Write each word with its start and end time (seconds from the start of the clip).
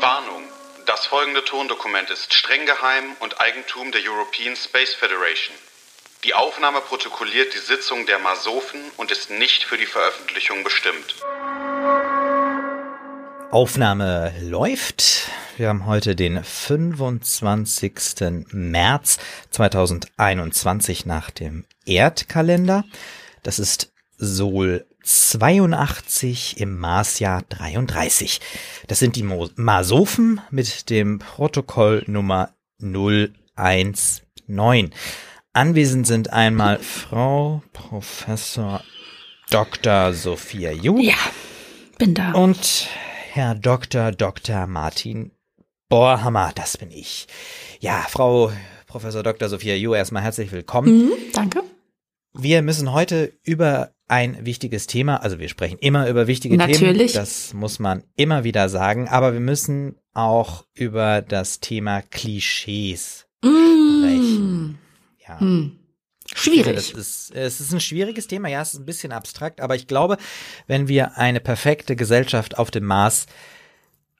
Warnung. 0.00 0.42
Das 0.86 1.06
folgende 1.06 1.44
Tondokument 1.44 2.10
ist 2.10 2.32
streng 2.32 2.66
geheim 2.66 3.16
und 3.20 3.40
Eigentum 3.40 3.90
der 3.92 4.02
European 4.02 4.54
Space 4.54 4.94
Federation. 4.94 5.56
Die 6.24 6.34
Aufnahme 6.34 6.80
protokolliert 6.80 7.54
die 7.54 7.58
Sitzung 7.58 8.06
der 8.06 8.18
Masofen 8.18 8.80
und 8.96 9.10
ist 9.10 9.30
nicht 9.30 9.64
für 9.64 9.78
die 9.78 9.86
Veröffentlichung 9.86 10.64
bestimmt. 10.64 11.16
Aufnahme 13.50 14.34
läuft. 14.42 15.30
Wir 15.56 15.68
haben 15.68 15.86
heute 15.86 16.14
den 16.14 16.44
25. 16.44 18.44
März 18.50 19.18
2021 19.50 21.06
nach 21.06 21.30
dem 21.30 21.64
Erdkalender. 21.86 22.84
Das 23.42 23.58
ist 23.58 23.92
Sol 24.18 24.86
82 25.06 26.60
im 26.60 26.78
Marsjahr 26.78 27.42
33. 27.48 28.40
Das 28.88 28.98
sind 28.98 29.14
die 29.14 29.22
Mo 29.22 29.48
Masophen 29.54 30.40
mit 30.50 30.90
dem 30.90 31.20
Protokoll 31.20 32.02
Nummer 32.08 32.50
019. 32.80 33.30
Anwesend 35.52 36.08
sind 36.08 36.32
einmal 36.32 36.80
Frau 36.80 37.62
Professor 37.72 38.82
Dr. 39.50 40.12
Sophia 40.12 40.72
Ju. 40.72 40.98
Ja, 40.98 41.14
bin 41.98 42.14
da. 42.14 42.32
Und 42.32 42.88
Herr 43.30 43.54
Dr. 43.54 44.10
Dr. 44.10 44.66
Martin 44.66 45.30
Bohrhammer, 45.88 46.50
das 46.56 46.78
bin 46.78 46.90
ich. 46.90 47.28
Ja, 47.78 48.04
Frau 48.08 48.50
Professor 48.88 49.22
Dr. 49.22 49.48
Sophia 49.48 49.76
Ju, 49.76 49.94
erstmal 49.94 50.24
herzlich 50.24 50.50
willkommen. 50.50 51.06
Mhm, 51.06 51.12
danke. 51.32 51.62
Wir 52.34 52.60
müssen 52.62 52.92
heute 52.92 53.32
über 53.44 53.92
ein 54.08 54.44
wichtiges 54.46 54.86
Thema, 54.86 55.16
also 55.22 55.38
wir 55.38 55.48
sprechen 55.48 55.78
immer 55.78 56.08
über 56.08 56.26
wichtige 56.26 56.56
Natürlich. 56.56 57.12
Themen, 57.12 57.24
das 57.24 57.54
muss 57.54 57.78
man 57.78 58.04
immer 58.16 58.44
wieder 58.44 58.68
sagen, 58.68 59.08
aber 59.08 59.32
wir 59.32 59.40
müssen 59.40 59.96
auch 60.14 60.64
über 60.74 61.22
das 61.22 61.60
Thema 61.60 62.02
Klischees 62.02 63.26
sprechen. 63.38 64.68
Mm. 64.68 64.78
Ja. 65.26 65.38
Finde, 65.38 65.72
Schwierig. 66.34 66.74
Das 66.74 66.90
ist, 66.90 67.30
es 67.34 67.60
ist 67.60 67.72
ein 67.72 67.80
schwieriges 67.80 68.26
Thema, 68.26 68.48
ja, 68.48 68.60
es 68.60 68.74
ist 68.74 68.80
ein 68.80 68.86
bisschen 68.86 69.12
abstrakt, 69.12 69.60
aber 69.60 69.76
ich 69.76 69.86
glaube, 69.86 70.16
wenn 70.66 70.88
wir 70.88 71.16
eine 71.16 71.40
perfekte 71.40 71.96
Gesellschaft 71.96 72.58
auf 72.58 72.70
dem 72.70 72.84
Mars 72.84 73.26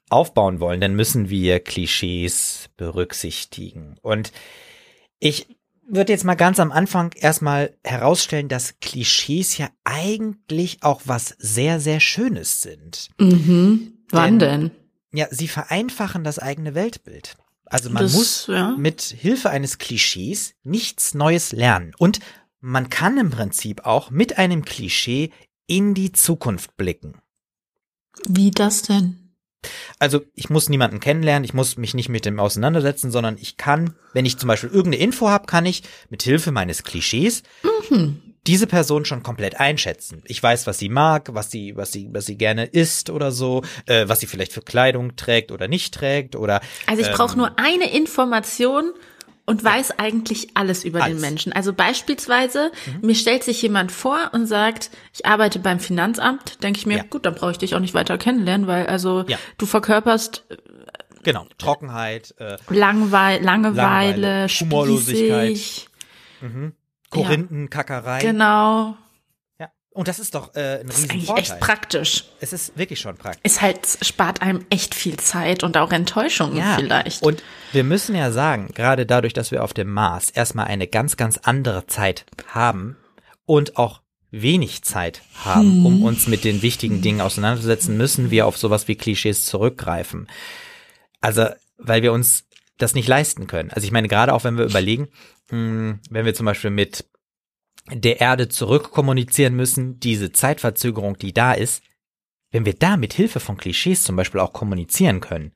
aufbauen 0.09 0.61
wollen, 0.61 0.81
dann 0.81 0.95
müssen 0.95 1.31
wir 1.31 1.59
Klischees 1.61 2.71
berücksichtigen. 2.77 3.97
Und 4.03 4.33
ich 5.19 5.56
würde 5.89 6.13
jetzt 6.13 6.25
mal 6.25 6.35
ganz 6.35 6.59
am 6.61 6.73
Anfang 6.73 7.13
erstmal 7.13 7.75
herausstellen, 7.85 8.49
dass 8.49 8.79
Klischees 8.81 9.59
ja 9.59 9.69
eigentlich 9.85 10.83
auch 10.83 11.03
was 11.05 11.35
sehr, 11.39 11.81
sehr 11.81 12.01
Schönes 12.01 12.61
sind. 12.63 13.11
Mhm. 13.19 13.93
Wann 14.11 14.39
denn? 14.39 14.71
Ja, 15.13 15.27
sie 15.31 15.49
vereinfachen 15.49 16.25
das 16.25 16.39
eigene 16.39 16.75
Weltbild. 16.75 17.37
Also 17.65 17.91
man 17.91 18.05
Das, 18.05 18.13
muss 18.13 18.47
ja. 18.47 18.75
mit 18.77 19.03
Hilfe 19.03 19.51
eines 19.51 19.79
Klischees 19.79 20.55
nichts 20.63 21.15
Neues 21.15 21.53
lernen. 21.53 21.93
Und 21.99 22.21
man 22.61 22.91
kann 22.91 23.19
im 23.19 23.31
Prinzip 23.31 23.85
auch 23.85 24.11
mit 24.11 24.39
einem 24.39 24.65
Klischee 24.65 25.31
in 25.67 25.95
die 25.95 26.13
Zukunft 26.13 26.77
blicken. 26.77 27.21
Wie 28.29 28.51
das 28.51 28.83
denn? 28.83 29.26
Also 29.99 30.21
ich 30.35 30.51
muss 30.51 30.69
niemanden 30.69 31.01
kennenlernen, 31.01 31.45
ich 31.45 31.55
muss 31.55 31.77
mich 31.77 31.95
nicht 31.95 32.09
mit 32.09 32.25
dem 32.25 32.39
auseinandersetzen, 32.39 33.11
sondern 33.11 33.37
ich 33.41 33.57
kann, 33.57 33.95
wenn 34.13 34.27
ich 34.27 34.39
zum 34.39 34.49
Beispiel 34.49 34.71
irgendeine 34.71 35.03
Info 35.03 35.29
habe, 35.29 35.47
kann 35.47 35.67
ich 35.67 35.83
mit 36.11 36.23
Hilfe 36.23 36.53
meines 36.53 36.83
Klischees 36.83 37.43
Mhm. 37.91 38.21
diese 38.47 38.67
Person 38.67 39.05
schon 39.05 39.23
komplett 39.23 39.59
einschätzen. 39.59 40.23
Ich 40.27 40.41
weiß, 40.43 40.67
was 40.67 40.79
sie 40.79 40.89
mag, 40.89 41.31
was 41.35 41.51
sie, 41.51 41.77
was 41.77 41.93
sie, 41.93 42.09
was 42.13 42.27
sie 42.27 42.37
gerne 42.37 42.67
isst 42.67 43.11
oder 43.11 43.33
so, 43.33 43.63
äh, 43.87 44.07
was 44.09 44.21
sie 44.21 44.27
vielleicht 44.27 44.53
für 44.53 44.63
Kleidung 44.63 45.17
trägt 45.17 45.51
oder 45.51 45.67
nicht 45.67 45.95
trägt 45.95 46.37
oder 46.37 46.61
Also 46.87 47.03
ich 47.03 47.09
ähm, 47.09 47.15
brauche 47.15 47.37
nur 47.37 47.59
eine 47.59 47.93
Information 47.93 48.93
und 49.47 49.63
weiß 49.65 49.99
eigentlich 49.99 50.49
alles 50.55 50.85
über 50.85 51.03
Alles. 51.03 51.15
Mhm. 51.19 51.23
den 51.23 51.31
Menschen. 51.31 51.53
Also 51.53 51.73
beispielsweise, 51.73 52.73
mir 53.01 53.15
stellt 53.15 53.45
sich 53.45 53.63
jemand 53.63 53.93
vor 53.93 54.19
und 54.33 54.47
sagt, 54.47 54.91
ich 55.15 55.25
arbeite 55.25 55.59
beim 55.61 55.79
Finanzamt, 55.81 56.63
denke 56.63 56.79
ich 56.81 56.87
mir, 56.87 56.99
Ja. 56.99 57.05
gut, 57.09 57.25
dann 57.25 57.35
brauche 57.37 57.53
ich 57.53 57.59
dich 57.59 57.75
auch 57.75 57.81
nicht 57.81 57.95
weiter 57.95 58.19
kennenlernen, 58.19 58.67
weil 58.67 58.87
also 58.87 59.25
Ja. 59.29 59.39
du 59.59 59.67
verkörperst 59.67 60.45
genau 61.23 61.47
Trockenheit, 61.59 62.35
äh, 62.39 62.57
Langweil 62.69 63.43
Langeweile, 63.43 63.45
Langeweile, 63.45 64.47
Humorlosigkeit. 64.61 65.47
spießig. 65.57 65.89
Korinthenkackerei. 67.11 68.21
Genau. 68.21 68.97
Ja. 69.97 69.99
Und 69.99 70.09
das 70.09 70.19
ist 70.19 70.35
doch 70.35 70.55
äh, 70.55 70.81
ein 70.81 70.87
Das 70.87 70.99
ist 70.99 71.05
eigentlich 71.11 71.15
Riesenvorteil. 71.23 71.43
echt 71.57 71.61
praktisch. 71.61 72.25
es 72.41 72.53
ist 72.53 72.77
wirklich 72.79 73.01
schon 73.01 73.17
praktisch. 73.17 73.41
Ist 73.45 73.63
halt, 73.63 73.81
spart 74.03 74.43
einem 74.43 74.65
echt 74.71 74.95
viel 74.95 75.17
Zeit 75.17 75.63
und 75.65 75.77
auch 75.77 75.91
Enttäuschungen 75.93 76.63
vielleicht. 76.77 77.23
Und 77.23 77.43
wir 77.73 77.83
müssen 77.85 78.15
ja 78.15 78.31
sagen, 78.31 78.69
gerade 78.75 79.07
dadurch, 79.07 79.33
dass 79.33 79.51
wir 79.51 79.65
auf 79.65 79.73
dem 79.75 79.91
Mars 79.93 80.31
erstmal 80.31 80.67
eine 80.67 80.87
ganz, 80.87 81.17
ganz 81.17 81.39
andere 81.43 81.87
Zeit 81.87 82.27
haben 82.49 82.97
und 83.47 83.77
auch 83.77 84.01
wenig 84.31 84.83
Zeit 84.83 85.23
haben, 85.45 85.63
Hm. 85.73 85.87
um 85.87 86.03
uns 86.05 86.27
mit 86.27 86.45
den 86.45 86.61
wichtigen 86.61 87.01
Dingen 87.01 87.21
auseinanderzusetzen, 87.23 87.97
müssen 87.97 88.31
wir 88.31 88.47
auf 88.47 88.59
sowas 88.59 88.89
wie 88.89 88.97
Klischees 88.97 89.47
zurückgreifen. 89.47 90.29
Also, 91.21 91.47
weil 91.79 92.03
wir 92.03 92.13
uns 92.13 92.45
das 92.79 92.95
nicht 92.95 93.09
leisten 93.09 93.47
können. 93.47 93.71
Also 93.71 93.87
ich 93.87 93.93
meine, 93.93 94.09
gerade 94.09 94.35
auch 94.35 94.45
wenn 94.45 94.59
wir 94.59 94.65
überlegen, 94.67 95.09
mh, 95.51 96.01
wenn 96.11 96.25
wir 96.27 96.35
zum 96.35 96.45
Beispiel 96.45 96.71
mit 96.71 97.07
der 97.93 98.21
Erde 98.21 98.49
zurückkommunizieren 98.49 99.55
müssen, 99.55 99.99
diese 100.01 100.33
Zeitverzögerung, 100.33 101.19
die 101.19 101.33
da 101.33 101.53
ist, 101.53 101.83
wenn 102.51 102.65
wir 102.65 102.75
da 102.75 102.97
mit 102.97 103.13
Hilfe 103.13 103.41
von 103.41 103.57
Klischees 103.57 104.03
zum 104.05 104.17
Beispiel 104.17 104.41
auch 104.41 104.53
kommunizieren 104.53 105.21
können, 105.21 105.53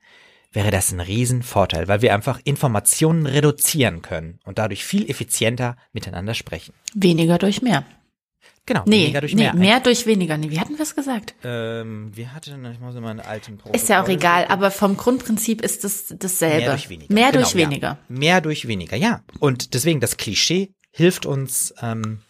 wäre 0.51 0.71
das 0.71 0.91
ein 0.91 0.99
Riesenvorteil, 0.99 1.87
weil 1.87 2.01
wir 2.01 2.13
einfach 2.13 2.39
Informationen 2.43 3.25
reduzieren 3.25 4.01
können 4.01 4.39
und 4.43 4.57
dadurch 4.57 4.83
viel 4.83 5.09
effizienter 5.09 5.77
miteinander 5.93 6.33
sprechen. 6.33 6.73
weniger 6.93 7.37
durch 7.37 7.61
mehr. 7.61 7.85
Genau, 8.67 8.83
Nee, 8.85 9.03
weniger 9.05 9.21
durch 9.21 9.33
nee, 9.33 9.43
mehr. 9.43 9.53
mehr 9.55 9.79
durch 9.79 10.05
weniger. 10.05 10.37
Nee, 10.37 10.51
wie 10.51 10.59
hatten 10.59 10.77
wir 10.77 10.83
es 10.83 10.95
gesagt? 10.95 11.33
Ähm, 11.43 12.11
wir 12.15 12.33
hatten, 12.33 12.63
ich 12.65 12.79
muss 12.79 12.95
immer 12.95 13.09
einen 13.09 13.19
alten 13.21 13.57
Protokoll. 13.57 13.75
Ist 13.75 13.89
ja 13.89 14.03
auch 14.03 14.07
egal, 14.07 14.45
aber 14.49 14.69
vom 14.69 14.97
Grundprinzip 14.97 15.61
ist 15.61 15.83
es 15.83 16.13
dasselbe. 16.19 16.57
Mehr 16.59 16.69
durch 16.71 16.89
weniger. 16.89 17.13
Mehr 17.13 17.31
Genau, 17.31 17.41
durch 17.43 17.53
ja. 17.53 17.59
weniger. 17.59 17.97
Mehr 18.07 18.41
durch 18.41 18.67
weniger, 18.67 18.97
ja. 18.97 19.23
Und 19.39 19.73
deswegen 19.73 19.99
das 19.99 20.17
Klischee 20.17 20.73
hilft 20.91 21.25
uns 21.25 21.73
ähm, 21.81 22.21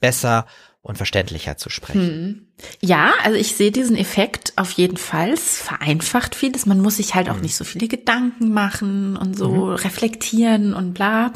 besser 0.00 0.46
und 0.82 0.96
verständlicher 0.96 1.56
zu 1.56 1.68
sprechen. 1.68 2.52
Ja, 2.80 3.12
also 3.24 3.36
ich 3.36 3.56
sehe 3.56 3.72
diesen 3.72 3.96
Effekt 3.96 4.52
auf 4.56 4.70
jeden 4.72 4.96
Fall. 4.96 5.30
Es 5.30 5.60
vereinfacht 5.60 6.34
vieles. 6.36 6.64
Man 6.66 6.80
muss 6.80 6.96
sich 6.98 7.14
halt 7.14 7.26
Mhm. 7.26 7.32
auch 7.32 7.40
nicht 7.40 7.56
so 7.56 7.64
viele 7.64 7.88
Gedanken 7.88 8.52
machen 8.52 9.16
und 9.16 9.36
so 9.36 9.72
reflektieren 9.72 10.74
und 10.74 10.94
bla. 10.94 11.32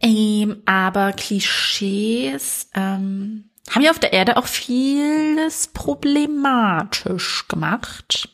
Ähm, 0.00 0.62
aber 0.66 1.12
Klischees 1.12 2.68
ähm, 2.74 3.50
haben 3.70 3.82
ja 3.82 3.90
auf 3.90 3.98
der 3.98 4.12
Erde 4.12 4.36
auch 4.36 4.46
vieles 4.46 5.68
problematisch 5.68 7.48
gemacht. 7.48 8.28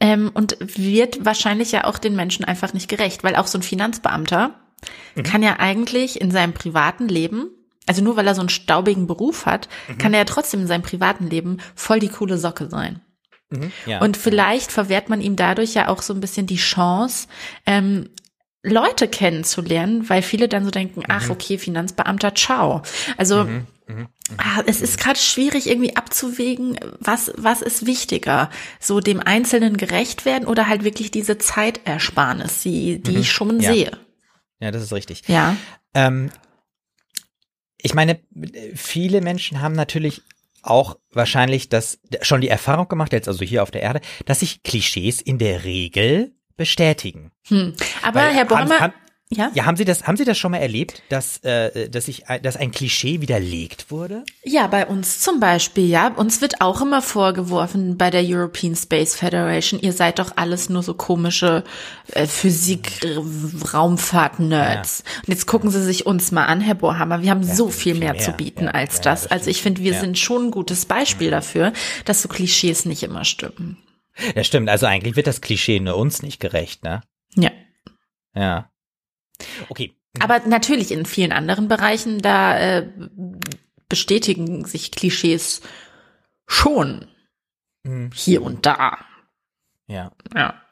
Ähm, 0.00 0.30
und 0.32 0.56
wird 0.60 1.24
wahrscheinlich 1.24 1.72
ja 1.72 1.84
auch 1.84 1.98
den 1.98 2.16
Menschen 2.16 2.44
einfach 2.44 2.72
nicht 2.72 2.88
gerecht, 2.88 3.22
weil 3.22 3.36
auch 3.36 3.46
so 3.46 3.58
ein 3.58 3.62
Finanzbeamter 3.62 4.58
kann 5.22 5.42
ja 5.42 5.58
eigentlich 5.58 6.20
in 6.20 6.30
seinem 6.30 6.52
privaten 6.52 7.08
Leben, 7.08 7.50
also 7.86 8.02
nur 8.02 8.16
weil 8.16 8.26
er 8.26 8.34
so 8.34 8.40
einen 8.40 8.48
staubigen 8.48 9.06
Beruf 9.06 9.46
hat, 9.46 9.68
kann 9.98 10.12
er 10.12 10.20
ja 10.20 10.24
trotzdem 10.24 10.60
in 10.60 10.66
seinem 10.66 10.82
privaten 10.82 11.28
Leben 11.28 11.58
voll 11.74 11.98
die 11.98 12.08
coole 12.08 12.38
Socke 12.38 12.68
sein. 12.68 13.00
Mhm. 13.50 13.72
Ja. 13.86 14.00
Und 14.00 14.16
vielleicht 14.16 14.70
verwehrt 14.70 15.08
man 15.08 15.20
ihm 15.20 15.36
dadurch 15.36 15.74
ja 15.74 15.88
auch 15.88 16.02
so 16.02 16.14
ein 16.14 16.20
bisschen 16.20 16.46
die 16.46 16.56
Chance, 16.56 17.26
ähm, 17.66 18.08
Leute 18.62 19.08
kennenzulernen, 19.08 20.08
weil 20.10 20.20
viele 20.22 20.46
dann 20.46 20.64
so 20.64 20.70
denken, 20.70 21.02
ach 21.08 21.30
okay, 21.30 21.56
Finanzbeamter, 21.56 22.34
ciao. 22.34 22.82
Also 23.16 23.46
ah, 24.36 24.62
es 24.66 24.82
ist 24.82 25.00
gerade 25.00 25.18
schwierig 25.18 25.66
irgendwie 25.68 25.96
abzuwägen, 25.96 26.78
was 27.00 27.32
was 27.36 27.62
ist 27.62 27.86
wichtiger, 27.86 28.50
so 28.78 29.00
dem 29.00 29.18
Einzelnen 29.20 29.78
gerecht 29.78 30.26
werden 30.26 30.46
oder 30.46 30.68
halt 30.68 30.84
wirklich 30.84 31.10
diese 31.10 31.38
Zeitersparnis, 31.38 32.62
die 32.62 33.00
die 33.02 33.16
ich 33.16 33.32
schon 33.32 33.60
Ja. 33.60 33.72
sehe. 33.72 33.98
Ja, 34.60 34.70
das 34.70 34.82
ist 34.82 34.92
richtig. 34.92 35.22
Ja. 35.26 35.56
Ähm, 35.94 36.30
ich 37.78 37.94
meine, 37.94 38.20
viele 38.74 39.20
Menschen 39.20 39.60
haben 39.60 39.74
natürlich 39.74 40.22
auch 40.62 40.98
wahrscheinlich 41.12 41.68
das 41.70 41.98
schon 42.20 42.40
die 42.42 42.48
Erfahrung 42.48 42.88
gemacht, 42.88 43.12
jetzt 43.12 43.28
also 43.28 43.44
hier 43.44 43.62
auf 43.62 43.70
der 43.70 43.82
Erde, 43.82 44.00
dass 44.26 44.40
sich 44.40 44.62
Klischees 44.62 45.20
in 45.20 45.38
der 45.38 45.64
Regel 45.64 46.34
bestätigen. 46.56 47.32
Hm. 47.48 47.74
Aber 48.02 48.20
Weil 48.20 48.34
Herr 48.34 48.48
haben- 48.48 48.92
ja? 49.32 49.50
Ja, 49.54 49.64
haben 49.64 49.76
Sie 49.76 49.84
das, 49.84 50.06
haben 50.06 50.16
Sie 50.16 50.24
das 50.24 50.36
schon 50.38 50.50
mal 50.50 50.58
erlebt, 50.58 51.02
dass, 51.08 51.38
äh, 51.44 51.88
dass 51.88 52.10
ein- 52.26 52.42
dass 52.42 52.56
ein 52.56 52.72
Klischee 52.72 53.20
widerlegt 53.20 53.90
wurde? 53.90 54.24
Ja, 54.44 54.66
bei 54.66 54.86
uns 54.86 55.20
zum 55.20 55.38
Beispiel, 55.40 55.88
ja. 55.88 56.08
Uns 56.08 56.40
wird 56.40 56.60
auch 56.60 56.80
immer 56.82 57.00
vorgeworfen 57.00 57.96
bei 57.96 58.10
der 58.10 58.22
European 58.24 58.74
Space 58.74 59.14
Federation, 59.14 59.80
ihr 59.80 59.92
seid 59.92 60.18
doch 60.18 60.32
alles 60.36 60.68
nur 60.68 60.82
so 60.82 60.94
komische 60.94 61.62
äh, 62.12 62.26
Physik-Raumfahrt-Nerds. 62.26 65.04
Und 65.18 65.28
jetzt 65.28 65.46
gucken 65.46 65.70
Sie 65.70 65.82
sich 65.82 66.06
uns 66.06 66.32
mal 66.32 66.46
an, 66.46 66.60
Herr 66.60 66.74
Bohrhammer, 66.74 67.22
wir 67.22 67.30
haben 67.30 67.44
so 67.44 67.68
viel 67.68 67.94
mehr, 67.94 68.14
mehr, 68.14 68.22
zu 68.22 68.32
bieten 68.32 68.64
ja, 68.64 68.70
als 68.72 68.96
ja, 68.96 69.02
das. 69.02 69.22
das 69.22 69.30
Also 69.32 69.50
ich 69.50 69.62
finde, 69.62 69.82
wir 69.82 69.92
Ja. 69.92 70.00
sind 70.00 70.18
schon 70.18 70.46
ein 70.46 70.50
gutes 70.50 70.86
Beispiel 70.86 71.30
dafür, 71.30 71.72
dass 72.04 72.22
so 72.22 72.28
Klischees 72.28 72.84
nicht 72.84 73.02
immer 73.02 73.24
stimmen. 73.24 73.78
Ja, 74.34 74.44
stimmt. 74.44 74.68
Also 74.68 74.86
eigentlich 74.86 75.16
wird 75.16 75.26
das 75.26 75.40
Klischee 75.40 75.80
nur 75.80 75.96
uns 75.96 76.22
nicht 76.22 76.40
gerecht, 76.40 76.82
ne? 76.84 77.02
Ja. 77.36 77.50
Ja. 78.34 78.69
Okay. 79.68 79.94
Aber 80.18 80.40
natürlich 80.40 80.90
in 80.90 81.06
vielen 81.06 81.32
anderen 81.32 81.68
Bereichen, 81.68 82.20
da 82.20 82.58
äh, 82.58 82.88
bestätigen 83.88 84.64
sich 84.64 84.90
Klischees 84.90 85.60
schon 86.46 87.06
Mhm. 87.84 88.10
hier 88.14 88.42
und 88.42 88.66
da. 88.66 88.98
Ja. 89.86 90.12
Ja. 90.34 90.62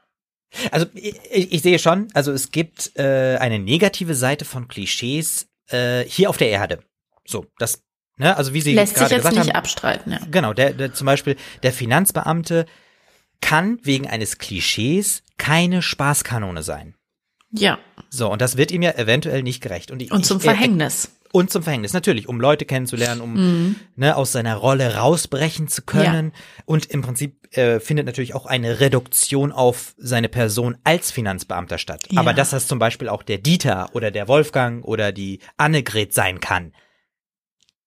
Also 0.70 0.87
ich, 0.94 1.53
ich 1.53 1.62
sehe 1.62 1.79
schon, 1.79 2.09
also 2.15 2.32
es 2.32 2.50
gibt 2.50 2.93
äh, 2.97 3.37
eine 3.38 3.59
negative 3.59 4.15
Seite 4.15 4.44
von 4.44 4.69
Klischees 4.69 5.49
äh, 5.71 6.05
hier 6.05 6.31
auf 6.31 6.37
der 6.37 6.50
Erde. 6.50 6.82
So, 7.26 7.47
das, 7.59 7.82
ne, 8.17 8.37
also 8.37 8.55
wie 8.55 8.61
Sie 8.61 8.75
Lässt 8.75 8.94
sich 8.94 8.99
gerade 8.99 9.14
jetzt 9.14 9.25
gesagt 9.25 9.37
nicht 9.37 9.55
haben, 9.55 9.56
abstreiten, 9.59 10.12
ja. 10.12 10.21
Genau, 10.31 10.55
der, 10.55 10.73
der 10.73 10.94
zum 10.94 11.06
Beispiel 11.06 11.37
der 11.62 11.73
Finanzbeamte 11.73 12.67
kann 13.41 13.79
wegen 13.82 14.06
eines 14.06 14.38
Klischees 14.38 15.23
keine 15.37 15.82
Spaßkanone 15.82 16.62
sein. 16.62 16.94
Ja. 17.50 17.79
So, 18.11 18.31
und 18.31 18.41
das 18.43 18.56
wird 18.56 18.71
ihm 18.71 18.83
ja 18.83 18.93
eventuell 18.93 19.43
nicht 19.43 19.62
gerecht. 19.62 19.91
Und, 19.91 20.00
ich, 20.03 20.11
Und 20.12 20.25
zum 20.27 20.39
ich, 20.39 20.45
er- 20.45 20.53
Verhängnis. 20.55 21.12
Und 21.31 21.50
zum 21.50 21.62
Verhängnis, 21.62 21.93
natürlich, 21.93 22.27
um 22.27 22.41
Leute 22.41 22.65
kennenzulernen, 22.65 23.21
um 23.21 23.77
ne, 23.97 24.17
aus 24.17 24.33
seiner 24.33 24.56
Rolle 24.56 24.97
rausbrechen 24.97 25.69
zu 25.69 25.83
können. 25.83 26.33
Und 26.65 26.87
im 26.87 27.03
Prinzip 27.03 27.55
äh, 27.55 27.81
findet 27.81 28.06
natürlich 28.06 28.35
auch 28.35 28.47
eine 28.47 28.81
Reduktion 28.81 29.53
auf 29.53 29.95
seine 29.99 30.31
Person 30.31 30.79
als 30.85 31.11
Finanzbeamter 31.11 31.77
statt. 31.77 32.06
Ja. 32.11 32.21
Aber 32.23 32.33
dass 32.33 32.49
das 32.50 32.67
zum 32.67 32.79
Beispiel 32.79 33.11
auch 33.11 33.23
der 33.23 33.37
Dieter 33.37 33.91
oder 33.93 34.11
der 34.11 34.27
Wolfgang 34.27 34.83
oder 34.87 35.12
die 35.12 35.41
Annegret 35.59 36.15
sein 36.15 36.41
kann. 36.41 36.73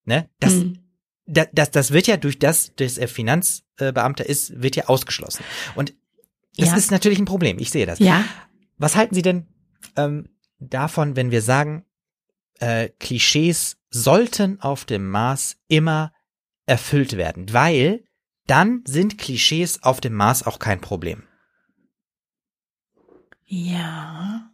Ne? 0.05 0.29
Das, 0.39 0.53
Mhm. 0.53 0.77
da- 1.25 1.47
das, 1.51 1.71
das 1.71 1.89
wird 1.91 2.05
ja 2.05 2.17
durch 2.17 2.37
das, 2.37 2.75
dass 2.75 2.99
er 2.99 3.07
Finanzbeamter 3.07 4.23
ist, 4.23 4.61
wird 4.61 4.75
ja 4.75 4.85
ausgeschlossen. 4.87 5.43
Und 5.73 5.93
das 6.57 6.69
Ja. 6.69 6.75
ist 6.77 6.91
natürlich 6.91 7.17
ein 7.17 7.25
Problem. 7.25 7.57
Ich 7.57 7.71
sehe 7.71 7.87
das. 7.87 7.97
Ja. 7.97 8.23
Was 8.81 8.95
halten 8.95 9.13
Sie 9.15 9.21
denn 9.21 9.47
ähm, 9.95 10.29
davon, 10.59 11.15
wenn 11.15 11.29
wir 11.31 11.41
sagen, 11.41 11.85
äh, 12.59 12.89
Klischees 12.99 13.77
sollten 13.89 14.59
auf 14.59 14.85
dem 14.85 15.09
Mars 15.09 15.57
immer 15.67 16.13
erfüllt 16.65 17.15
werden, 17.17 17.53
weil 17.53 18.03
dann 18.47 18.81
sind 18.85 19.17
Klischees 19.17 19.83
auf 19.83 20.01
dem 20.01 20.13
Mars 20.13 20.45
auch 20.47 20.57
kein 20.59 20.81
Problem. 20.81 21.23
Ja. 23.45 24.49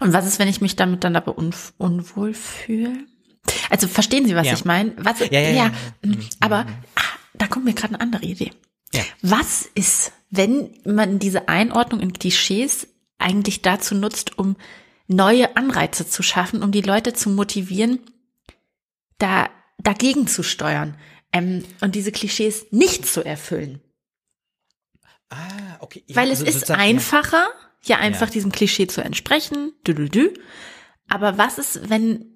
Und 0.00 0.12
was 0.12 0.26
ist, 0.26 0.38
wenn 0.38 0.48
ich 0.48 0.60
mich 0.60 0.76
damit 0.76 1.04
dann 1.04 1.16
aber 1.16 1.38
unf- 1.38 1.72
unwohl 1.78 2.34
fühle? 2.34 3.06
Also 3.70 3.88
verstehen 3.88 4.26
Sie, 4.26 4.34
was 4.34 4.46
Ja. 4.48 4.52
ich 4.54 4.64
meine? 4.64 4.92
Was, 4.98 5.20
Ja, 5.20 5.40
ja, 5.40 5.50
ja. 5.50 5.68
mm, 6.02 6.18
aber 6.40 6.66
ah, 6.96 7.02
da 7.34 7.46
kommt 7.46 7.64
mir 7.64 7.72
gerade 7.74 7.94
eine 7.94 8.00
andere 8.02 8.24
Idee. 8.24 8.52
Was 9.22 9.64
ist, 9.74 10.12
wenn 10.30 10.70
man 10.84 11.20
diese 11.20 11.48
Einordnung 11.48 12.00
in 12.00 12.12
Klischees 12.12 12.88
eigentlich 13.20 13.62
dazu 13.62 13.94
nutzt, 13.94 14.38
um 14.38 14.56
neue 15.06 15.56
Anreize 15.56 16.08
zu 16.08 16.22
schaffen, 16.22 16.62
um 16.62 16.72
die 16.72 16.82
Leute 16.82 17.12
zu 17.12 17.30
motivieren, 17.30 18.00
da 19.18 19.48
dagegen 19.78 20.26
zu 20.26 20.42
steuern 20.42 20.96
ähm, 21.32 21.64
und 21.80 21.94
diese 21.94 22.12
Klischees 22.12 22.66
nicht 22.70 23.06
zu 23.06 23.24
erfüllen? 23.24 23.80
Ah, 25.30 25.76
okay. 25.80 26.02
Ja, 26.06 26.16
Weil 26.16 26.30
es 26.30 26.40
also 26.40 26.50
ist 26.50 26.70
einfacher, 26.70 27.48
ja 27.82 27.98
einfach 27.98 28.26
Ja. 28.28 28.32
diesem 28.32 28.52
Klischee 28.52 28.86
zu 28.86 29.00
entsprechen. 29.02 29.72
Dü 29.86 29.92
-dü 29.92 30.10
-dü. 30.10 30.38
Aber 31.08 31.38
was 31.38 31.58
ist, 31.58 31.88
wenn 31.88 32.26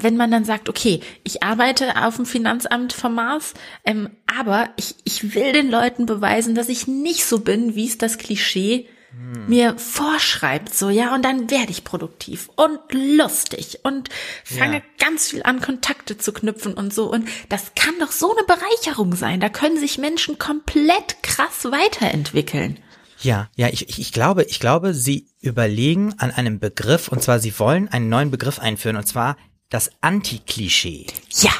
wenn 0.00 0.16
man 0.16 0.30
dann 0.30 0.44
sagt, 0.44 0.68
okay, 0.68 1.00
ich 1.22 1.44
arbeite 1.44 2.04
auf 2.04 2.16
dem 2.16 2.26
Finanzamt 2.26 2.92
vom 2.92 3.14
Mars, 3.14 3.54
ähm, 3.84 4.10
aber 4.26 4.70
ich, 4.76 4.96
ich 5.04 5.34
will 5.36 5.52
den 5.52 5.70
Leuten 5.70 6.04
beweisen, 6.04 6.56
dass 6.56 6.68
ich 6.68 6.88
nicht 6.88 7.24
so 7.24 7.40
bin, 7.40 7.76
wie 7.76 7.86
es 7.86 7.96
das 7.96 8.18
Klischee 8.18 8.88
Hm. 9.16 9.48
mir 9.48 9.78
vorschreibt, 9.78 10.74
so, 10.74 10.88
ja, 10.90 11.14
und 11.14 11.24
dann 11.24 11.50
werde 11.50 11.70
ich 11.70 11.84
produktiv 11.84 12.50
und 12.56 12.78
lustig 12.92 13.80
und 13.82 14.08
fange 14.44 14.76
Ja. 14.78 14.82
ganz 14.98 15.28
viel 15.28 15.42
an, 15.42 15.60
Kontakte 15.60 16.18
zu 16.18 16.32
knüpfen 16.32 16.74
und 16.74 16.92
so. 16.92 17.10
Und 17.10 17.28
das 17.48 17.72
kann 17.74 17.94
doch 18.00 18.12
so 18.12 18.34
eine 18.34 18.46
Bereicherung 18.46 19.14
sein. 19.14 19.40
Da 19.40 19.48
können 19.48 19.78
sich 19.78 19.98
Menschen 19.98 20.38
komplett 20.38 21.22
krass 21.22 21.64
weiterentwickeln. 21.64 22.78
Ja, 23.20 23.48
ja, 23.56 23.68
ich, 23.68 23.88
ich, 23.88 23.98
ich 24.00 24.12
glaube, 24.12 24.42
ich 24.44 24.60
glaube, 24.60 24.92
Sie 24.92 25.28
überlegen 25.40 26.14
an 26.18 26.30
einem 26.30 26.58
Begriff 26.58 27.08
und 27.08 27.22
zwar 27.22 27.38
Sie 27.38 27.58
wollen 27.58 27.88
einen 27.88 28.08
neuen 28.08 28.30
Begriff 28.30 28.58
einführen 28.58 28.96
und 28.96 29.06
zwar 29.06 29.36
das 29.70 29.90
Anti-Klischee. 30.02 31.06
Ja, 31.40 31.52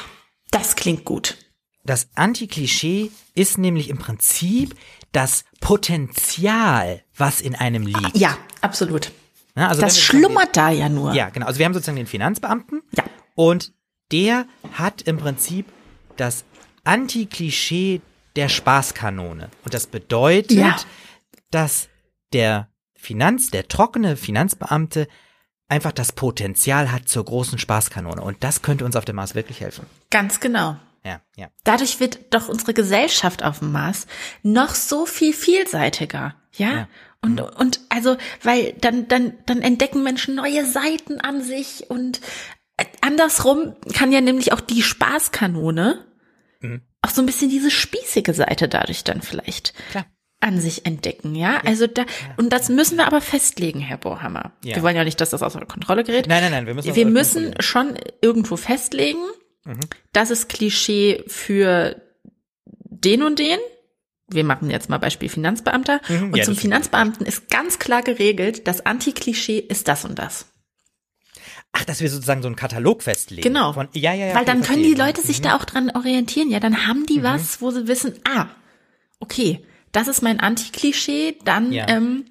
das 0.51 0.75
klingt 0.75 1.05
gut. 1.05 1.37
Das 1.83 2.09
Anti-Klischee 2.15 3.11
ist 3.35 3.57
nämlich 3.57 3.89
im 3.89 3.97
Prinzip 3.97 4.75
das 5.11 5.45
Potenzial, 5.59 7.01
was 7.17 7.41
in 7.41 7.55
einem 7.55 7.83
liegt. 7.85 8.17
Ja, 8.17 8.37
absolut. 8.61 9.11
Ja, 9.57 9.67
also 9.69 9.81
das 9.81 9.99
schlummert 9.99 10.57
da 10.57 10.69
ja 10.69 10.89
nur. 10.89 11.13
Ja, 11.13 11.29
genau. 11.29 11.45
Also 11.45 11.59
wir 11.59 11.65
haben 11.65 11.73
sozusagen 11.73 11.95
den 11.97 12.07
Finanzbeamten. 12.07 12.81
Ja. 12.97 13.03
Und 13.35 13.73
der 14.11 14.45
hat 14.73 15.01
im 15.03 15.17
Prinzip 15.17 15.65
das 16.17 16.43
Anti-Klischee 16.83 18.01
der 18.35 18.49
Spaßkanone. 18.49 19.49
Und 19.63 19.73
das 19.73 19.87
bedeutet, 19.87 20.51
Ja. 20.51 20.75
dass 21.51 21.87
der 22.33 22.69
Finanz, 22.95 23.49
der 23.49 23.67
trockene 23.67 24.17
Finanzbeamte 24.17 25.07
einfach 25.67 25.91
das 25.91 26.11
Potenzial 26.11 26.91
hat 26.91 27.07
zur 27.07 27.23
großen 27.25 27.57
Spaßkanone. 27.57 28.21
Und 28.21 28.43
das 28.43 28.61
könnte 28.61 28.83
uns 28.85 28.95
auf 28.95 29.05
dem 29.05 29.15
Mars 29.15 29.35
wirklich 29.35 29.61
helfen. 29.61 29.85
Ganz 30.09 30.39
genau. 30.39 30.75
Ja, 31.03 31.21
ja. 31.35 31.47
Dadurch 31.63 31.99
wird 31.99 32.33
doch 32.33 32.49
unsere 32.49 32.73
Gesellschaft 32.73 33.43
auf 33.43 33.59
dem 33.59 33.71
Mars 33.71 34.07
noch 34.43 34.73
so 34.73 35.05
viel 35.05 35.33
vielseitiger. 35.33 36.35
Ja. 36.57 36.69
Ja. 36.71 36.87
Und, 37.21 37.41
und 37.41 37.79
also, 37.89 38.17
weil 38.43 38.73
dann, 38.81 39.07
dann, 39.07 39.33
dann 39.45 39.61
entdecken 39.61 40.03
Menschen 40.03 40.35
neue 40.35 40.65
Seiten 40.65 41.19
an 41.19 41.41
sich 41.41 41.85
und 41.89 42.21
äh, 42.77 42.85
andersrum 43.01 43.75
kann 43.93 44.11
ja 44.11 44.21
nämlich 44.21 44.53
auch 44.53 44.61
die 44.61 44.81
Spaßkanone 44.83 46.05
Mhm. 46.61 46.81
auch 47.01 47.09
so 47.09 47.21
ein 47.21 47.25
bisschen 47.25 47.49
diese 47.49 47.69
spießige 47.69 48.33
Seite 48.33 48.67
dadurch 48.69 49.03
dann 49.03 49.21
vielleicht 49.21 49.73
Klar. 49.91 50.05
an 50.39 50.59
sich 50.61 50.85
entdecken, 50.85 51.35
ja? 51.35 51.59
Also 51.65 51.85
da, 51.85 52.05
und 52.37 52.53
das 52.53 52.69
müssen 52.69 52.97
wir 52.97 53.05
aber 53.07 53.19
festlegen, 53.21 53.81
Herr 53.81 53.97
Bohammer. 53.97 54.53
Ja. 54.63 54.75
Wir 54.77 54.81
wollen 54.83 54.95
ja 54.95 55.03
nicht, 55.03 55.19
dass 55.19 55.31
das 55.31 55.43
außer 55.43 55.59
Kontrolle 55.65 56.03
gerät. 56.05 56.27
Nein, 56.27 56.41
nein, 56.43 56.51
nein, 56.51 56.65
wir 56.67 56.73
müssen 56.75 56.95
Wir 56.95 57.05
müssen 57.05 57.55
schon 57.59 57.95
irgendwo 58.21 58.55
festlegen, 58.55 59.19
Mhm. 59.65 59.79
das 60.13 60.31
ist 60.31 60.47
Klischee 60.47 61.23
für 61.27 62.01
den 62.65 63.21
und 63.23 63.37
den. 63.39 63.59
Wir 64.27 64.43
machen 64.43 64.69
jetzt 64.71 64.89
mal 64.89 64.97
Beispiel 64.97 65.29
Finanzbeamter. 65.29 66.01
Mhm, 66.09 66.23
und 66.31 66.37
ja, 66.37 66.43
zum 66.43 66.55
Finanzbeamten 66.55 67.25
ist 67.25 67.49
ganz 67.49 67.77
klar 67.79 68.01
geregelt, 68.01 68.67
das 68.67 68.85
Anti-Klischee 68.85 69.59
ist 69.59 69.87
das 69.87 70.03
und 70.05 70.17
das. 70.17 70.47
Ach, 71.73 71.83
dass 71.85 71.99
wir 72.01 72.09
sozusagen 72.09 72.41
so 72.41 72.47
einen 72.47 72.55
Katalog 72.55 73.03
festlegen. 73.03 73.41
Genau. 73.43 73.73
Von, 73.73 73.89
ja, 73.93 74.13
ja, 74.13 74.27
ja. 74.27 74.35
Weil 74.35 74.45
dann 74.45 74.61
können 74.61 74.81
die 74.83 74.93
Leute 74.93 75.21
sich 75.21 75.39
Mhm. 75.39 75.43
da 75.43 75.57
auch 75.57 75.65
dran 75.65 75.91
orientieren. 75.91 76.49
Ja, 76.49 76.59
dann 76.59 76.87
haben 76.87 77.05
die 77.05 77.21
was, 77.21 77.61
wo 77.61 77.69
sie 77.69 77.87
wissen, 77.87 78.13
ah, 78.27 78.47
okay, 79.19 79.65
das 79.91 80.07
ist 80.07 80.21
mein 80.21 80.39
Anti-Klischee, 80.39 81.37
dann 81.43 81.71
Ja. 81.71 81.87
ähm, 81.89 82.25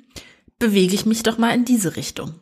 bewege 0.59 0.95
ich 0.95 1.05
mich 1.07 1.23
doch 1.23 1.39
mal 1.39 1.55
in 1.55 1.65
diese 1.65 1.95
Richtung. 1.97 2.41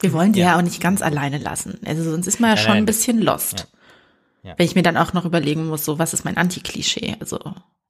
Wir 0.00 0.12
wollen 0.12 0.32
die 0.32 0.40
ja. 0.40 0.46
Ja. 0.52 0.56
auch 0.58 0.62
nicht 0.62 0.80
ganz 0.80 1.02
alleine 1.02 1.38
lassen. 1.38 1.80
Also 1.84 2.04
sonst 2.10 2.26
ist 2.26 2.40
man 2.40 2.50
ja 2.50 2.54
Nein, 2.56 2.64
schon 2.64 2.72
nein, 2.74 2.82
ein 2.84 2.86
bisschen 2.86 3.20
lost. 3.20 3.68
Ja. 4.42 4.54
Wenn 4.56 4.66
ich 4.66 4.74
mir 4.74 4.82
dann 4.82 4.96
auch 4.96 5.12
noch 5.12 5.24
überlegen 5.24 5.66
muss, 5.66 5.84
so, 5.84 5.98
was 5.98 6.12
ist 6.14 6.24
mein 6.24 6.36
Anti-Klischee? 6.36 7.16
Also, 7.20 7.38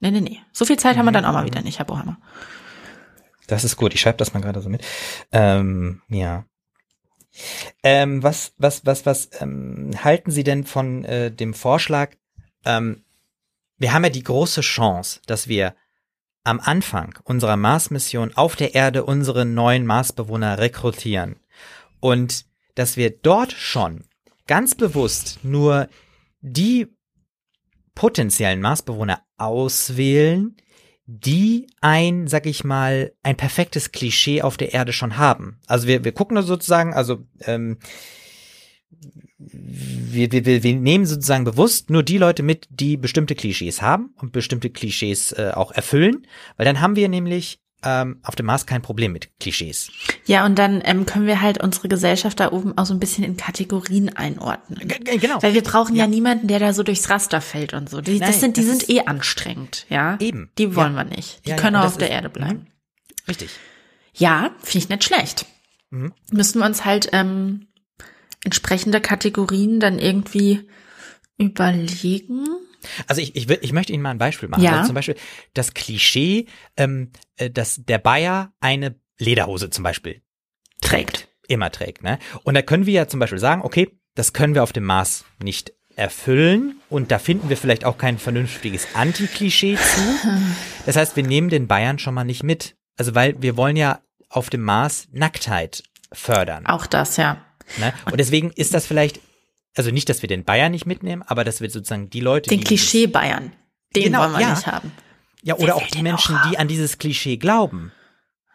nee, 0.00 0.10
nee, 0.10 0.20
nee. 0.20 0.40
So 0.52 0.64
viel 0.64 0.78
Zeit 0.78 0.96
haben 0.96 1.06
wir 1.06 1.12
dann 1.12 1.24
auch 1.24 1.30
Mhm. 1.30 1.34
mal 1.34 1.44
wieder 1.46 1.62
nicht, 1.62 1.78
Herr 1.78 1.86
Bohammer. 1.86 2.18
Das 3.46 3.64
ist 3.64 3.76
gut. 3.76 3.94
Ich 3.94 4.00
schreibe 4.00 4.18
das 4.18 4.32
mal 4.32 4.40
gerade 4.40 4.60
so 4.60 4.68
mit. 4.68 4.84
Ähm, 5.32 6.02
ja. 6.08 6.44
Ähm, 7.82 8.22
was, 8.22 8.52
was, 8.58 8.86
was, 8.86 9.04
was 9.06 9.28
ähm, 9.40 9.90
halten 10.02 10.30
Sie 10.30 10.44
denn 10.44 10.64
von 10.64 11.04
äh, 11.04 11.30
dem 11.30 11.52
Vorschlag? 11.52 12.12
Ähm, 12.64 13.04
wir 13.76 13.92
haben 13.92 14.04
ja 14.04 14.10
die 14.10 14.22
große 14.22 14.60
Chance, 14.60 15.20
dass 15.26 15.48
wir 15.48 15.74
am 16.44 16.60
Anfang 16.60 17.18
unserer 17.24 17.56
Mars-Mission 17.56 18.34
auf 18.34 18.54
der 18.56 18.74
Erde 18.74 19.04
unsere 19.04 19.44
neuen 19.44 19.84
Marsbewohner 19.86 20.58
rekrutieren 20.58 21.36
und 22.00 22.44
dass 22.74 22.96
wir 22.96 23.10
dort 23.10 23.52
schon 23.52 24.04
ganz 24.46 24.74
bewusst 24.74 25.40
nur 25.42 25.88
die 26.40 26.93
potenziellen 27.94 28.60
Marsbewohner 28.60 29.22
auswählen, 29.36 30.56
die 31.06 31.66
ein, 31.80 32.26
sag 32.26 32.46
ich 32.46 32.64
mal, 32.64 33.12
ein 33.22 33.36
perfektes 33.36 33.92
Klischee 33.92 34.42
auf 34.42 34.56
der 34.56 34.72
Erde 34.72 34.92
schon 34.92 35.16
haben. 35.16 35.60
Also 35.66 35.86
wir, 35.86 36.04
wir 36.04 36.12
gucken 36.12 36.40
sozusagen, 36.42 36.94
also 36.94 37.24
ähm, 37.42 37.78
wir, 39.36 40.32
wir, 40.32 40.46
wir, 40.46 40.62
wir 40.62 40.74
nehmen 40.74 41.04
sozusagen 41.04 41.44
bewusst 41.44 41.90
nur 41.90 42.02
die 42.02 42.18
Leute 42.18 42.42
mit, 42.42 42.68
die 42.70 42.96
bestimmte 42.96 43.34
Klischees 43.34 43.82
haben 43.82 44.14
und 44.20 44.32
bestimmte 44.32 44.70
Klischees 44.70 45.32
äh, 45.32 45.52
auch 45.54 45.72
erfüllen, 45.72 46.26
weil 46.56 46.64
dann 46.64 46.80
haben 46.80 46.96
wir 46.96 47.08
nämlich 47.08 47.60
ähm, 47.84 48.18
auf 48.22 48.34
dem 48.34 48.46
Mars 48.46 48.66
kein 48.66 48.82
Problem 48.82 49.12
mit 49.12 49.38
Klischees. 49.38 49.90
Ja, 50.26 50.44
und 50.46 50.58
dann 50.58 50.82
ähm, 50.84 51.06
können 51.06 51.26
wir 51.26 51.40
halt 51.40 51.62
unsere 51.62 51.88
Gesellschaft 51.88 52.40
da 52.40 52.52
oben 52.52 52.76
auch 52.78 52.86
so 52.86 52.94
ein 52.94 53.00
bisschen 53.00 53.24
in 53.24 53.36
Kategorien 53.36 54.14
einordnen. 54.16 54.88
G 54.88 55.18
genau. 55.18 55.42
Weil 55.42 55.54
wir 55.54 55.62
brauchen 55.62 55.94
ja. 55.94 56.04
ja. 56.04 56.10
niemanden, 56.10 56.48
der 56.48 56.58
da 56.58 56.72
so 56.72 56.82
durchs 56.82 57.10
Raster 57.10 57.40
fällt 57.40 57.74
und 57.74 57.90
so. 57.90 58.00
Die, 58.00 58.18
Nein, 58.18 58.28
das 58.28 58.40
sind, 58.40 58.56
die 58.56 58.62
sind 58.62 58.88
eh 58.88 59.02
anstrengend, 59.02 59.86
ja. 59.88 60.16
Eben. 60.20 60.50
Die 60.58 60.74
wollen 60.74 60.96
ja. 60.96 61.04
wir 61.04 61.16
nicht. 61.16 61.44
Die 61.46 61.50
ja, 61.50 61.56
können 61.56 61.76
auch 61.76 61.84
auf 61.84 61.98
der 61.98 62.10
Erde 62.10 62.30
bleiben. 62.30 62.60
Mhm. 62.60 63.28
Richtig. 63.28 63.50
Ja, 64.14 64.50
finde 64.62 64.78
ich 64.78 64.88
nicht 64.88 65.04
schlecht. 65.04 65.46
Mhm. 65.90 66.12
Müssten 66.30 66.60
wir 66.60 66.66
uns 66.66 66.84
halt 66.84 67.10
ähm, 67.12 67.66
entsprechende 68.44 69.00
Kategorien 69.00 69.80
dann 69.80 69.98
irgendwie 69.98 70.68
überlegen. 71.38 72.46
Also 73.06 73.20
ich, 73.20 73.36
ich, 73.36 73.48
will, 73.48 73.58
ich 73.60 73.72
möchte 73.72 73.92
Ihnen 73.92 74.02
mal 74.02 74.10
ein 74.10 74.18
Beispiel 74.18 74.48
machen. 74.48 74.62
Ja. 74.62 74.72
Also 74.72 74.86
zum 74.86 74.94
Beispiel 74.94 75.16
das 75.54 75.74
Klischee, 75.74 76.46
ähm, 76.76 77.10
äh, 77.36 77.50
dass 77.50 77.80
der 77.84 77.98
Bayer 77.98 78.52
eine 78.60 78.96
Lederhose 79.18 79.70
zum 79.70 79.84
Beispiel 79.84 80.22
trägt. 80.80 81.28
Immer 81.48 81.70
trägt. 81.70 82.02
Ne? 82.02 82.18
Und 82.42 82.54
da 82.54 82.62
können 82.62 82.86
wir 82.86 82.94
ja 82.94 83.08
zum 83.08 83.20
Beispiel 83.20 83.38
sagen, 83.38 83.62
okay, 83.62 83.98
das 84.14 84.32
können 84.32 84.54
wir 84.54 84.62
auf 84.62 84.72
dem 84.72 84.84
Mars 84.84 85.24
nicht 85.42 85.72
erfüllen 85.96 86.80
und 86.88 87.10
da 87.10 87.18
finden 87.18 87.48
wir 87.48 87.56
vielleicht 87.56 87.84
auch 87.84 87.98
kein 87.98 88.18
vernünftiges 88.18 88.88
Anti-Klischee 88.94 89.76
zu. 89.76 90.00
Das 90.86 90.96
heißt, 90.96 91.16
wir 91.16 91.22
nehmen 91.22 91.48
den 91.48 91.66
Bayern 91.66 91.98
schon 91.98 92.12
mal 92.12 92.24
nicht 92.24 92.42
mit. 92.42 92.76
Also 92.98 93.14
weil 93.14 93.40
wir 93.40 93.56
wollen 93.56 93.76
ja 93.76 94.00
auf 94.28 94.50
dem 94.50 94.62
Mars 94.62 95.08
Nacktheit 95.12 95.82
fördern. 96.12 96.66
Auch 96.66 96.86
das, 96.86 97.16
ja. 97.16 97.38
Ne? 97.78 97.94
Und 98.04 98.18
deswegen 98.18 98.50
ist 98.50 98.74
das 98.74 98.86
vielleicht 98.86 99.20
also 99.74 99.90
nicht, 99.90 100.08
dass 100.08 100.22
wir 100.22 100.28
den 100.28 100.44
Bayern 100.44 100.72
nicht 100.72 100.86
mitnehmen, 100.86 101.22
aber 101.26 101.44
dass 101.44 101.60
wir 101.60 101.70
sozusagen 101.70 102.10
die 102.10 102.20
Leute, 102.20 102.50
den 102.50 102.62
Klischee 102.62 103.06
Bayern, 103.06 103.52
den 103.94 104.04
genau, 104.04 104.20
wollen 104.20 104.32
wir 104.32 104.40
ja. 104.40 104.50
nicht 104.50 104.66
haben. 104.66 104.92
Ja, 105.42 105.56
oder 105.56 105.76
auch 105.76 105.86
die 105.86 106.02
Menschen, 106.02 106.36
auch 106.36 106.50
die 106.50 106.58
an 106.58 106.68
dieses 106.68 106.98
Klischee 106.98 107.36
glauben. 107.36 107.92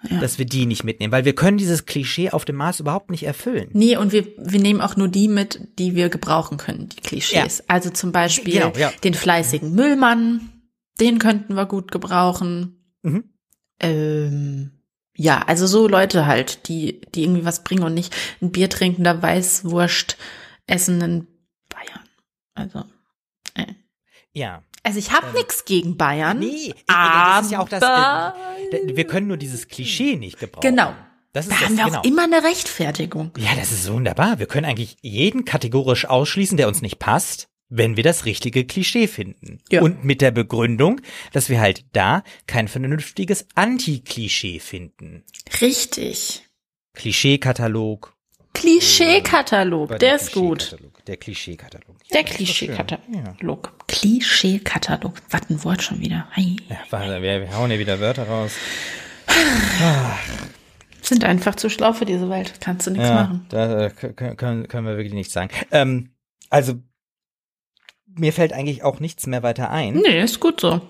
Ja. 0.10 0.22
dass 0.22 0.38
wir 0.38 0.46
die 0.46 0.66
nicht 0.66 0.86
mitnehmen, 0.86 1.12
weil 1.12 1.26
wir 1.26 1.36
können 1.36 1.58
dieses 1.58 1.86
Klischee 1.86 2.30
auf 2.30 2.46
dem 2.46 2.56
Mars 2.56 2.80
überhaupt 2.80 3.10
nicht 3.10 3.24
erfüllen. 3.24 3.68
Nee, 3.74 3.98
und 3.98 4.14
wir, 4.14 4.28
wir 4.38 4.62
nehmen 4.62 4.80
auch 4.80 4.96
nur 4.96 5.10
die 5.10 5.28
mit, 5.28 5.60
die 5.78 5.94
wir 5.94 6.08
gebrauchen 6.08 6.58
können, 6.58 6.88
die 6.88 7.02
Klischees. 7.02 7.58
Ja. 7.58 7.64
Also 7.68 7.90
zum 7.90 8.14
Beispiel 8.14 8.54
genau, 8.54 8.72
ja. 8.78 8.94
den 9.04 9.14
fleißigen 9.14 9.76
Müllmann, 9.76 10.62
den 11.02 11.20
könnten 11.20 11.56
wir 11.56 11.66
gut 11.66 11.92
gebrauchen. 11.92 12.78
Mhm. 13.02 13.26
Ähm, 13.82 14.72
ja, 15.18 15.44
also 15.46 15.68
so 15.68 15.90
Leute 15.90 16.26
halt, 16.26 16.70
die, 16.70 17.02
die 17.14 17.24
irgendwie 17.24 17.44
was 17.44 17.66
bringen 17.66 17.84
und 17.84 17.94
nicht 17.94 18.16
ein 18.42 18.54
Bier 18.54 18.70
trinkender 18.70 19.22
Weißwurst 19.22 20.16
essenden 20.70 21.28
Bayern. 21.70 22.08
Also, 22.54 22.84
äh. 23.56 23.66
Ja. 24.32 24.64
Also 24.84 25.00
ich 25.00 25.12
habe 25.12 25.28
ähm, 25.28 25.34
nichts 25.34 25.66
gegen 25.66 25.98
Bayern. 25.98 26.40
Nee, 26.40 26.74
aber 26.88 27.36
das 27.36 27.46
ist 27.46 27.52
ja 27.52 27.60
auch 27.60 27.70
das. 27.70 27.84
Äh, 27.84 28.96
wir 28.96 29.06
können 29.06 29.28
nur 29.28 29.38
dieses 29.38 29.68
Klischee 29.68 30.16
nicht 30.16 30.40
gebrauchen. 30.40 30.68
Genau. 30.68 30.94
Das 31.34 31.46
ist 31.46 31.52
da 31.52 31.56
das, 31.60 31.66
haben 31.66 31.78
wir 31.78 31.86
genau. 31.86 32.00
auch 32.00 32.04
immer 32.04 32.24
eine 32.24 32.44
Rechtfertigung. 32.44 33.32
Ja, 33.38 33.56
das 33.56 33.72
ist 33.72 33.92
wunderbar. 33.92 34.40
Wir 34.40 34.48
können 34.48 34.66
eigentlich 34.66 34.98
jeden 35.02 35.46
kategorisch 35.46 36.06
ausschließen, 36.06 36.58
der 36.58 36.68
uns 36.68 36.82
nicht 36.82 36.98
passt, 36.98 37.50
wenn 37.70 37.98
wir 37.98 38.04
das 38.04 38.26
richtige 38.26 38.66
Klischee 38.66 39.08
finden. 39.08 39.60
Ja. 39.70 39.82
Und 39.82 40.04
mit 40.04 40.22
der 40.22 40.32
Begründung, 40.32 41.02
dass 41.32 41.50
wir 41.50 41.60
halt 41.60 41.86
da 41.94 42.24
kein 42.48 42.68
vernünftiges 42.68 43.46
Anti-Klischee 43.54 44.60
fifinden. 44.60 45.24
Richtig. 45.62 46.46
Klischeekatalog 46.94 48.16
Klischeekatalog, 48.60 50.00
der 50.00 50.16
ist 50.18 50.34
gut. 50.34 50.76
Der 51.08 51.16
Klischeekatalog. 51.16 51.96
Der 52.14 52.24
Klischeekatalog. 52.26 53.88
Klischeekatalog. 53.88 55.14
Was 55.30 55.50
ein 55.50 55.64
Wort 55.64 55.82
schon 55.82 56.02
wieder. 56.02 56.28
Hey. 56.32 56.58
Ja, 56.68 56.78
warte, 56.90 57.22
wir, 57.22 57.40
wir 57.40 57.56
hauen 57.56 57.70
hier 57.70 57.80
wieder 57.80 58.02
Wörter 58.02 58.28
raus. 58.28 58.52
Sind 61.02 61.24
einfach 61.24 61.56
zu 61.56 61.70
schlau 61.70 61.94
für 61.94 62.04
diese 62.04 62.30
Welt. 62.30 62.56
Kannst 62.60 62.86
du 62.86 62.92
nichts 62.92 63.08
ja, 63.08 63.14
machen. 63.14 63.46
Da 63.48 63.86
äh, 63.86 63.90
können, 63.92 64.68
können 64.68 64.88
wir 64.88 64.98
wirklich 64.98 65.14
nichts 65.14 65.32
sagen. 65.32 65.52
Ähm, 65.72 66.10
also, 66.50 66.74
mir 68.08 68.34
fällt 68.34 68.52
eigentlich 68.52 68.84
auch 68.84 69.00
nichts 69.00 69.26
mehr 69.26 69.42
weiter 69.42 69.70
ein. 69.70 69.94
Nee, 69.96 70.22
ist 70.22 70.42
gut 70.42 70.60
so. 70.60 70.82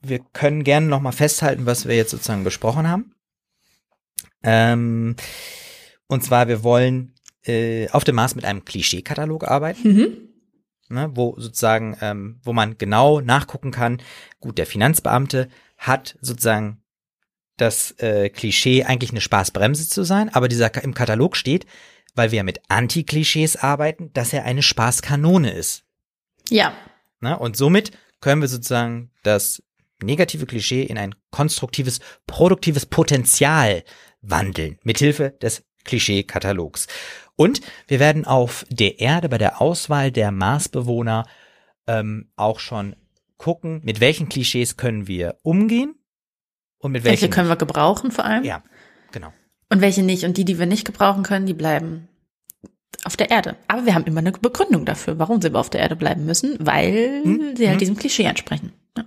Wir 0.00 0.20
können 0.32 0.64
gerne 0.64 0.86
nochmal 0.86 1.12
festhalten, 1.12 1.66
was 1.66 1.86
wir 1.86 1.94
jetzt 1.94 2.12
sozusagen 2.12 2.44
besprochen 2.44 2.88
haben. 2.88 3.14
Ähm, 4.42 5.14
und 6.06 6.24
zwar, 6.24 6.48
wir 6.48 6.64
wollen 6.64 7.12
äh, 7.46 7.88
auf 7.90 8.04
dem 8.04 8.16
Mars 8.16 8.34
mit 8.34 8.44
einem 8.44 8.64
Klischeekatalog 8.64 9.46
arbeiten. 9.46 9.88
Mhm. 9.88 10.16
Ne, 10.90 11.10
wo 11.12 11.34
sozusagen, 11.38 11.98
ähm, 12.00 12.40
wo 12.42 12.54
man 12.54 12.78
genau 12.78 13.20
nachgucken 13.20 13.72
kann, 13.72 14.00
gut, 14.40 14.56
der 14.56 14.64
Finanzbeamte 14.64 15.50
hat 15.76 16.16
sozusagen 16.22 16.80
das 17.58 17.90
äh, 17.98 18.30
Klischee, 18.30 18.84
eigentlich 18.84 19.10
eine 19.10 19.20
Spaßbremse 19.20 19.86
zu 19.86 20.04
sein, 20.04 20.30
aber 20.30 20.48
dieser 20.48 20.82
im 20.82 20.94
Katalog 20.94 21.36
steht, 21.36 21.66
weil 22.14 22.32
wir 22.32 22.42
mit 22.42 22.60
Anti-Klischees 22.68 23.56
arbeiten, 23.56 24.12
dass 24.14 24.32
er 24.32 24.44
eine 24.44 24.62
Spaßkanone 24.62 25.52
ist. 25.52 25.84
Ja. 26.48 26.72
Ne, 27.20 27.38
und 27.38 27.56
somit 27.56 27.90
können 28.20 28.40
wir 28.40 28.48
sozusagen 28.48 29.10
das 29.22 29.62
negative 30.02 30.46
Klischee 30.46 30.84
in 30.84 30.96
ein 30.96 31.14
konstruktives, 31.30 32.00
produktives 32.26 32.86
Potenzial 32.86 33.84
wandeln, 34.22 34.78
mithilfe 34.82 35.30
des 35.42 35.64
Klischee-Katalogs. 35.84 36.86
Und 37.38 37.60
wir 37.86 38.00
werden 38.00 38.24
auf 38.24 38.66
der 38.68 38.98
Erde 38.98 39.28
bei 39.28 39.38
der 39.38 39.62
Auswahl 39.62 40.10
der 40.10 40.32
Marsbewohner 40.32 41.24
ähm, 41.86 42.32
auch 42.34 42.58
schon 42.58 42.96
gucken, 43.36 43.80
mit 43.84 44.00
welchen 44.00 44.28
Klischees 44.28 44.76
können 44.76 45.06
wir 45.06 45.38
umgehen 45.44 45.94
und 46.78 46.90
mit 46.90 47.04
welchen. 47.04 47.22
Welche 47.22 47.32
können 47.32 47.48
wir 47.48 47.54
gebrauchen 47.54 48.10
vor 48.10 48.24
allem? 48.24 48.42
Ja, 48.42 48.64
genau. 49.12 49.32
Und 49.70 49.80
welche 49.80 50.02
nicht. 50.02 50.24
Und 50.24 50.36
die, 50.36 50.44
die 50.44 50.58
wir 50.58 50.66
nicht 50.66 50.84
gebrauchen 50.84 51.22
können, 51.22 51.46
die 51.46 51.54
bleiben 51.54 52.08
auf 53.04 53.16
der 53.16 53.30
Erde. 53.30 53.54
Aber 53.68 53.86
wir 53.86 53.94
haben 53.94 54.04
immer 54.06 54.18
eine 54.18 54.32
Begründung 54.32 54.84
dafür, 54.84 55.20
warum 55.20 55.40
sie 55.40 55.54
auf 55.54 55.70
der 55.70 55.80
Erde 55.80 55.94
bleiben 55.94 56.26
müssen, 56.26 56.56
weil 56.58 57.22
hm? 57.22 57.56
sie 57.56 57.68
halt 57.68 57.74
hm? 57.74 57.78
diesem 57.78 57.96
Klischee 57.96 58.24
entsprechen. 58.24 58.72
Ja. 58.96 59.04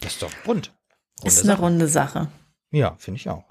Das 0.00 0.14
ist 0.14 0.22
doch 0.22 0.32
rund. 0.46 0.72
Runde 1.20 1.26
ist 1.26 1.40
eine 1.40 1.52
Sache. 1.52 1.60
runde 1.60 1.88
Sache. 1.88 2.28
Ja, 2.70 2.96
finde 2.98 3.20
ich 3.20 3.28
auch. 3.28 3.44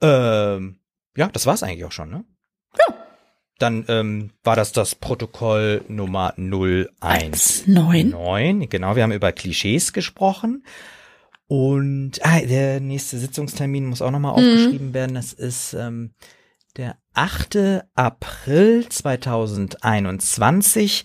Ähm, 0.00 0.79
ja, 1.16 1.28
das 1.28 1.46
war's 1.46 1.62
eigentlich 1.62 1.84
auch 1.84 1.92
schon, 1.92 2.10
ne? 2.10 2.24
Ja. 2.76 2.84
Dann 3.58 3.84
ähm, 3.88 4.32
war 4.42 4.56
das 4.56 4.72
das 4.72 4.94
Protokoll 4.94 5.84
Nummer 5.88 6.32
019. 6.36 6.90
9. 8.10 8.68
Genau, 8.70 8.96
wir 8.96 9.02
haben 9.02 9.12
über 9.12 9.32
Klischees 9.32 9.92
gesprochen. 9.92 10.64
Und 11.46 12.24
ah, 12.24 12.40
der 12.40 12.80
nächste 12.80 13.18
Sitzungstermin 13.18 13.84
muss 13.86 14.00
auch 14.02 14.12
nochmal 14.12 14.32
mhm. 14.32 14.38
aufgeschrieben 14.38 14.94
werden. 14.94 15.14
Das 15.14 15.34
ist 15.34 15.74
ähm, 15.74 16.14
der 16.76 16.96
8. 17.12 17.84
April 17.94 18.88
2021. 18.88 21.04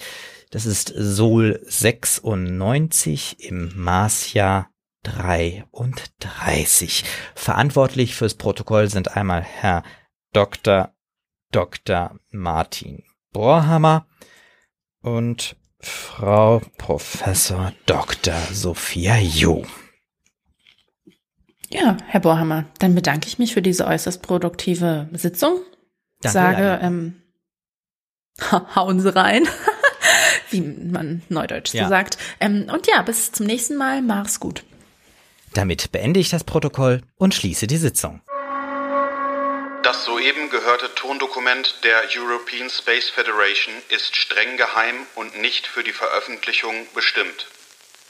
Das 0.51 0.65
ist 0.65 0.93
Sol 0.95 1.59
96 1.65 3.49
im 3.49 3.73
Marsjahr 3.75 4.69
33. 5.05 7.05
Verantwortlich 7.35 8.15
fürs 8.15 8.33
Protokoll 8.33 8.89
sind 8.89 9.15
einmal 9.15 9.43
Herr 9.43 9.83
Dr. 10.33 10.93
Dr. 11.51 12.19
Martin 12.31 13.03
Bohrhammer 13.31 14.07
und 15.01 15.55
Frau 15.79 16.61
Professor 16.77 17.73
Dr. 17.85 18.35
Sophia 18.51 19.17
Jo. 19.17 19.63
Ja, 21.69 21.97
Herr 22.07 22.19
Bohrhammer, 22.19 22.65
dann 22.79 22.95
bedanke 22.95 23.27
ich 23.27 23.39
mich 23.39 23.53
für 23.53 23.61
diese 23.61 23.85
äußerst 23.85 24.21
produktive 24.21 25.09
Sitzung. 25.13 25.59
Danke, 26.21 26.33
Sage, 26.33 26.79
ähm, 26.81 27.21
hauen 28.75 28.99
Sie 28.99 29.15
rein, 29.15 29.47
wie 30.49 30.61
man 30.61 31.21
neudeutsch 31.29 31.73
ja. 31.73 31.83
so 31.83 31.89
sagt. 31.89 32.17
Ähm, 32.39 32.67
und 32.73 32.87
ja, 32.87 33.01
bis 33.01 33.31
zum 33.31 33.45
nächsten 33.45 33.75
Mal. 33.75 34.01
Mach's 34.01 34.39
gut. 34.39 34.63
Damit 35.55 35.91
beende 35.93 36.19
ich 36.19 36.29
das 36.29 36.43
Protokoll 36.43 37.01
und 37.17 37.33
schließe 37.33 37.65
die 37.65 37.77
Sitzung. 37.77 38.21
Das 39.83 40.03
soeben 40.03 40.49
gehörte 40.49 40.93
Tondokument 40.95 41.79
der 41.83 42.03
European 42.13 42.69
Space 42.69 43.09
Federation 43.09 43.73
ist 43.89 44.17
streng 44.17 44.57
geheim 44.57 45.05
und 45.15 45.39
nicht 45.39 45.65
für 45.65 45.83
die 45.83 45.93
Veröffentlichung 45.93 46.85
bestimmt. 46.93 47.47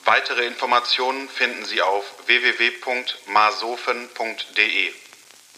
Weitere 0.05 0.47
Informationen 0.47 1.29
finden 1.29 1.65
Sie 1.65 1.83
auf 1.83 2.03
www.masofen.de. 2.25 4.91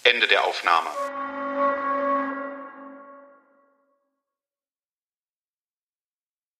Ende 0.03 0.27
der 0.27 0.43
Aufnahme. 0.43 0.89